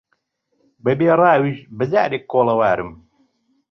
[0.83, 2.91] بە بێ ڕاویش بەجارێک کۆڵەوارم